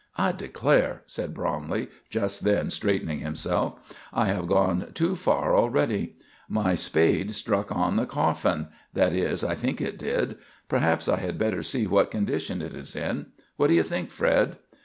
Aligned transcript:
"I 0.17 0.31
declare," 0.31 1.03
said 1.05 1.31
Bromley, 1.35 1.87
just 2.09 2.43
then, 2.43 2.71
straightening 2.71 3.19
himself, 3.19 3.75
"I 4.11 4.25
have 4.29 4.47
gone 4.47 4.87
too 4.95 5.15
far 5.15 5.55
already. 5.55 6.15
My 6.49 6.73
spade 6.73 7.33
struck 7.35 7.71
on 7.71 7.97
the 7.97 8.07
coffin 8.07 8.69
that 8.95 9.13
is, 9.13 9.43
I 9.43 9.53
think 9.53 9.79
it 9.79 9.99
did. 9.99 10.37
Perhaps 10.67 11.07
I 11.07 11.17
had 11.17 11.37
better 11.37 11.61
see 11.61 11.85
what 11.85 12.09
condition 12.09 12.63
it 12.63 12.73
is 12.73 12.95
in. 12.95 13.27
What 13.57 13.67
do 13.67 13.75
you 13.75 13.83
think, 13.83 14.09
Fred?" 14.09 14.57